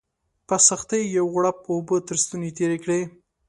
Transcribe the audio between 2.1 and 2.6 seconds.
ستوني